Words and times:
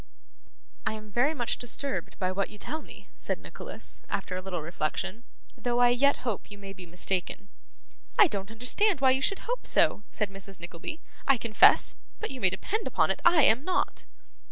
'I 0.87 0.93
am 0.93 1.11
very 1.11 1.35
much 1.35 1.59
disturbed 1.59 2.17
by 2.17 2.31
what 2.31 2.49
you 2.49 2.57
tell 2.57 2.81
me,' 2.81 3.09
said 3.15 3.37
Nicholas, 3.37 4.01
after 4.09 4.35
a 4.35 4.41
little 4.41 4.63
reflection, 4.63 5.25
'though 5.55 5.77
I 5.79 5.89
yet 5.89 6.25
hope 6.25 6.49
you 6.49 6.57
may 6.57 6.73
be 6.73 6.87
mistaken.' 6.87 7.49
'I 8.17 8.27
don't 8.29 8.49
understand 8.49 8.99
why 8.99 9.11
you 9.11 9.21
should 9.21 9.45
hope 9.45 9.67
so,' 9.67 10.01
said 10.09 10.31
Mrs. 10.31 10.59
Nickleby, 10.59 10.99
'I 11.27 11.37
confess; 11.37 11.95
but 12.19 12.31
you 12.31 12.41
may 12.41 12.49
depend 12.49 12.87
upon 12.87 13.11
it 13.11 13.19
I 13.23 13.43
am 13.43 13.63
not. 13.63 14.07